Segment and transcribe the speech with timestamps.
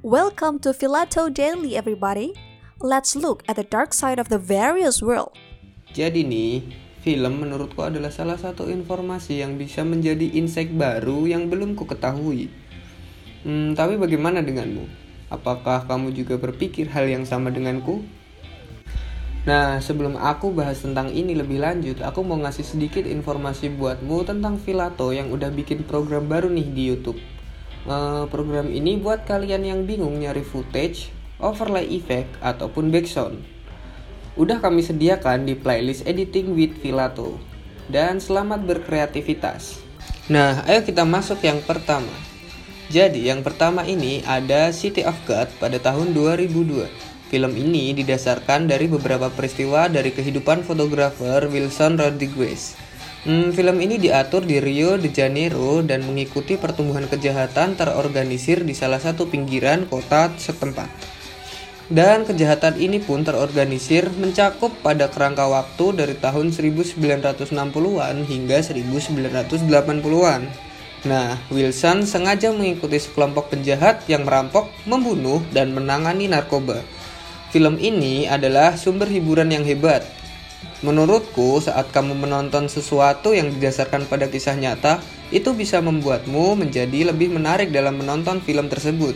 [0.00, 2.32] Welcome to Filato Daily, everybody.
[2.80, 5.36] Let's look at the dark side of the various world.
[5.92, 6.64] Jadi nih,
[7.04, 12.48] film menurutku adalah salah satu informasi yang bisa menjadi insight baru yang belum ku ketahui.
[13.44, 14.88] Hmm, tapi bagaimana denganmu?
[15.28, 18.00] Apakah kamu juga berpikir hal yang sama denganku?
[19.44, 24.56] Nah, sebelum aku bahas tentang ini lebih lanjut, aku mau ngasih sedikit informasi buatmu tentang
[24.56, 27.20] Filato yang udah bikin program baru nih di YouTube.
[27.88, 31.08] Uh, program ini buat kalian yang bingung nyari footage,
[31.40, 33.40] overlay effect, ataupun background.
[34.36, 37.40] Udah kami sediakan di playlist Editing with Filato.
[37.90, 39.82] Dan selamat berkreativitas.
[40.30, 42.12] Nah, ayo kita masuk yang pertama.
[42.86, 46.86] Jadi, yang pertama ini ada City of God pada tahun 2002.
[47.30, 52.78] Film ini didasarkan dari beberapa peristiwa dari kehidupan fotografer Wilson Rodriguez.
[53.20, 58.96] Hmm, film ini diatur di Rio de Janeiro dan mengikuti pertumbuhan kejahatan terorganisir di salah
[58.96, 60.88] satu pinggiran kota setempat.
[61.92, 70.42] Dan kejahatan ini pun terorganisir mencakup pada kerangka waktu dari tahun 1960-an hingga 1980-an.
[71.04, 76.80] Nah, Wilson sengaja mengikuti sekelompok penjahat yang merampok, membunuh, dan menangani narkoba.
[77.52, 80.19] Film ini adalah sumber hiburan yang hebat
[80.80, 87.36] Menurutku, saat kamu menonton sesuatu yang didasarkan pada kisah nyata, itu bisa membuatmu menjadi lebih
[87.36, 89.12] menarik dalam menonton film tersebut.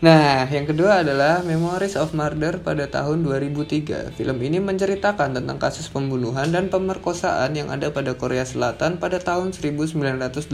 [0.02, 4.10] Nah, yang kedua adalah Memories of Murder pada tahun 2003.
[4.18, 9.54] Film ini menceritakan tentang kasus pembunuhan dan pemerkosaan yang ada pada Korea Selatan pada tahun
[9.54, 10.50] 1980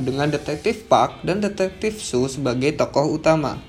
[0.00, 3.60] dengan detektif Park dan detektif Soo sebagai tokoh utama.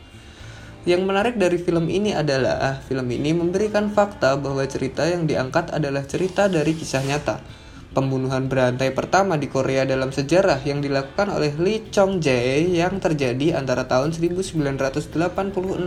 [0.88, 6.08] Yang menarik dari film ini adalah film ini memberikan fakta bahwa cerita yang diangkat adalah
[6.08, 7.61] cerita dari kisah nyata
[7.92, 13.60] pembunuhan berantai pertama di Korea dalam sejarah yang dilakukan oleh Lee Chong Jae yang terjadi
[13.60, 15.12] antara tahun 1986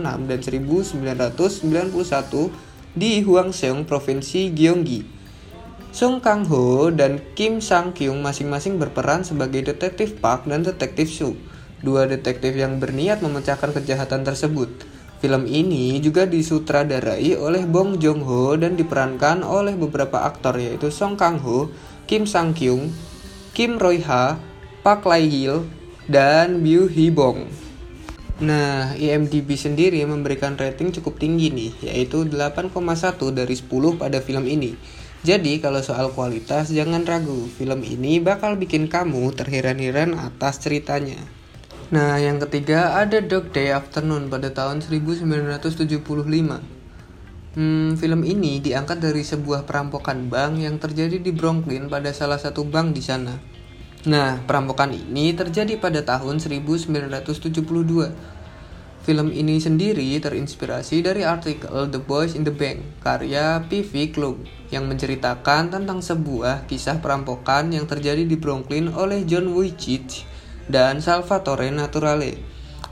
[0.05, 2.53] dan 1991
[2.95, 5.15] di Hwangseong, Provinsi Gyeonggi.
[5.95, 11.39] Sung Kang Ho dan Kim Sang Kyung masing-masing berperan sebagai detektif Park dan detektif Su,
[11.79, 14.67] dua detektif yang berniat memecahkan kejahatan tersebut.
[15.23, 21.15] Film ini juga disutradarai oleh Bong Joon Ho dan diperankan oleh beberapa aktor yaitu Song
[21.15, 21.71] Kang Ho,
[22.05, 22.93] Kim Sang Kyung,
[23.57, 24.37] Kim Roy Ha,
[24.85, 25.65] Park Lai Hil,
[26.05, 27.49] dan Byu Hee Bong.
[28.45, 34.77] Nah, IMDb sendiri memberikan rating cukup tinggi nih, yaitu 8,1 dari 10 pada film ini.
[35.25, 41.17] Jadi kalau soal kualitas jangan ragu, film ini bakal bikin kamu terheran-heran atas ceritanya.
[41.89, 46.74] Nah, yang ketiga ada Dog Day Afternoon pada tahun 1975.
[47.55, 52.67] Hmm, film ini diangkat dari sebuah perampokan bank yang terjadi di Brooklyn pada salah satu
[52.67, 53.31] bank di sana.
[54.11, 58.11] Nah, perampokan ini terjadi pada tahun 1972.
[59.07, 64.11] Film ini sendiri terinspirasi dari artikel The Boys in the Bank karya P.V.
[64.11, 70.27] Klug yang menceritakan tentang sebuah kisah perampokan yang terjadi di Brooklyn oleh John Wojcicki
[70.67, 72.35] dan Salvatore Naturale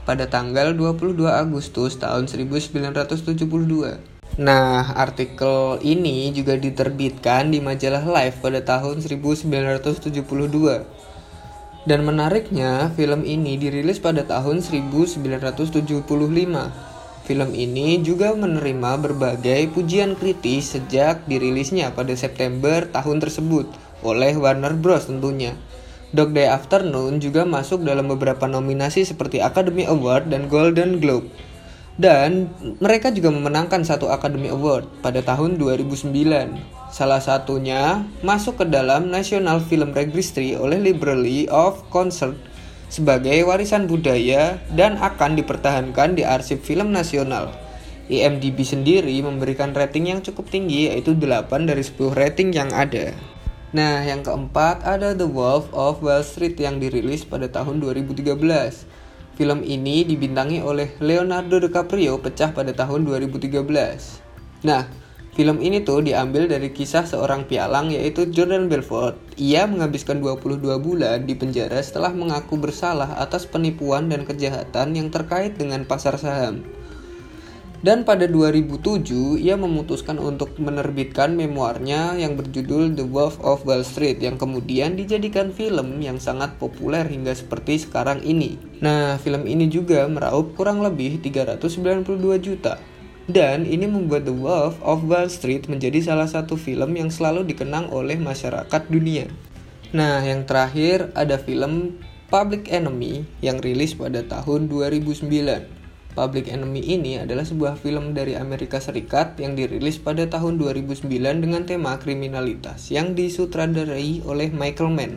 [0.08, 4.13] pada tanggal 22 Agustus tahun 1972.
[4.34, 10.82] Nah, artikel ini juga diterbitkan di majalah Life pada tahun 1972.
[11.84, 16.04] Dan menariknya, film ini dirilis pada tahun 1975.
[17.24, 23.64] Film ini juga menerima berbagai pujian kritis sejak dirilisnya pada September tahun tersebut
[24.04, 25.56] oleh Warner Bros tentunya.
[26.12, 31.26] Dog Day Afternoon juga masuk dalam beberapa nominasi seperti Academy Award dan Golden Globe.
[31.94, 32.50] Dan
[32.82, 36.10] mereka juga memenangkan satu Academy Award pada tahun 2009.
[36.90, 42.34] Salah satunya masuk ke dalam National Film Registry oleh Library of Concert
[42.90, 47.50] sebagai warisan budaya dan akan dipertahankan di arsip film nasional.
[48.06, 53.10] IMDb sendiri memberikan rating yang cukup tinggi yaitu 8 dari 10 rating yang ada.
[53.74, 58.86] Nah, yang keempat ada The Wolf of Wall Street yang dirilis pada tahun 2013.
[59.34, 63.50] Film ini dibintangi oleh Leonardo DiCaprio pecah pada tahun 2013.
[64.62, 64.86] Nah,
[65.34, 69.18] film ini tuh diambil dari kisah seorang pialang yaitu Jordan Belfort.
[69.34, 75.58] Ia menghabiskan 22 bulan di penjara setelah mengaku bersalah atas penipuan dan kejahatan yang terkait
[75.58, 76.62] dengan pasar saham.
[77.84, 84.24] Dan pada 2007, ia memutuskan untuk menerbitkan memoirnya yang berjudul The Wolf of Wall Street
[84.24, 88.56] yang kemudian dijadikan film yang sangat populer hingga seperti sekarang ini.
[88.80, 92.80] Nah, film ini juga meraup kurang lebih 392 juta.
[93.28, 97.92] Dan ini membuat The Wolf of Wall Street menjadi salah satu film yang selalu dikenang
[97.92, 99.28] oleh masyarakat dunia.
[99.92, 102.00] Nah, yang terakhir ada film
[102.32, 105.83] Public Enemy yang rilis pada tahun 2009.
[106.14, 111.66] Public Enemy ini adalah sebuah film dari Amerika Serikat yang dirilis pada tahun 2009 dengan
[111.66, 115.14] tema kriminalitas yang disutradarai oleh Michael Mann.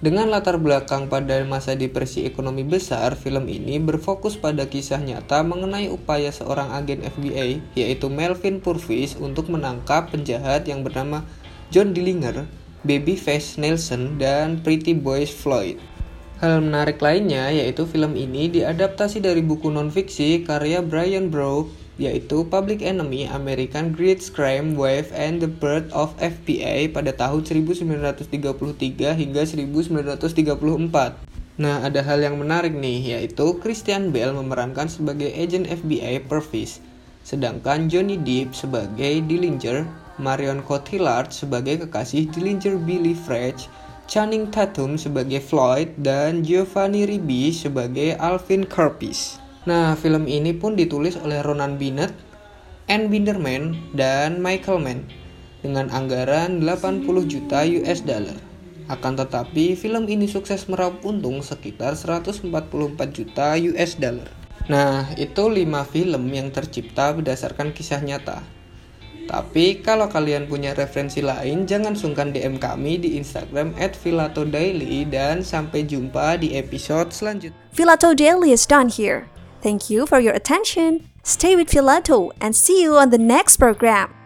[0.00, 5.92] Dengan latar belakang pada masa depresi ekonomi besar, film ini berfokus pada kisah nyata mengenai
[5.92, 11.24] upaya seorang agen FBI, yaitu Melvin Purvis, untuk menangkap penjahat yang bernama
[11.68, 12.48] John Dillinger,
[12.80, 15.76] Babyface Nelson, dan Pretty Boys Floyd.
[16.40, 21.68] Hal menarik lainnya yaitu film ini diadaptasi dari buku non-fiksi karya Brian Brough
[22.00, 28.24] yaitu Public Enemy American Great Crime Wave and the Birth of FBI pada tahun 1933
[29.20, 30.16] hingga 1934.
[31.60, 36.80] Nah, ada hal yang menarik nih, yaitu Christian Bale memerankan sebagai agent FBI Purvis,
[37.20, 39.84] sedangkan Johnny Depp sebagai Dillinger,
[40.16, 43.68] Marion Cotillard sebagai kekasih Dillinger Billy French,
[44.10, 49.38] Channing Tatum sebagai Floyd dan Giovanni Ribisi sebagai Alvin Kerpis.
[49.70, 52.10] Nah, film ini pun ditulis oleh Ronan Bennett,
[52.90, 55.06] Anne Binderman, dan Michael Mann
[55.62, 58.34] dengan anggaran 80 juta US dollar.
[58.90, 62.50] Akan tetapi, film ini sukses meraup untung sekitar 144
[63.14, 64.26] juta US dollar.
[64.66, 68.42] Nah, itu 5 film yang tercipta berdasarkan kisah nyata.
[69.30, 75.86] Tapi kalau kalian punya referensi lain, jangan sungkan DM kami di Instagram @filatodaily dan sampai
[75.86, 77.54] jumpa di episode selanjutnya.
[77.70, 79.30] Filato Daily is done here.
[79.62, 81.06] Thank you for your attention.
[81.22, 84.19] Stay with Filato and see you on the next program.